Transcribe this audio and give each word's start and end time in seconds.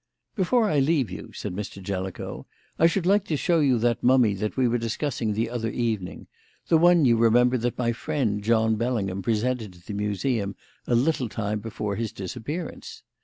"Before 0.35 0.67
I 0.67 0.79
leave 0.79 1.11
you," 1.11 1.31
said 1.31 1.53
Mr. 1.55 1.79
Jellicoe, 1.79 2.47
"I 2.79 2.87
should 2.87 3.05
like 3.05 3.23
to 3.25 3.37
show 3.37 3.59
you 3.59 3.77
that 3.77 4.01
mummy 4.03 4.33
that 4.33 4.57
we 4.57 4.67
were 4.67 4.79
discussing 4.79 5.31
the 5.33 5.47
other 5.51 5.69
evening; 5.69 6.25
the 6.69 6.79
one, 6.79 7.05
you 7.05 7.17
remember, 7.17 7.55
that 7.59 7.77
my 7.77 7.91
friend, 7.91 8.41
John 8.43 8.77
Bellingham, 8.77 9.21
presented 9.21 9.73
to 9.73 9.85
the 9.85 9.93
Museum 9.93 10.55
a 10.87 10.95
little 10.95 11.29
time 11.29 11.59
before 11.59 11.97
his 11.97 12.11
disappearance. 12.11 13.03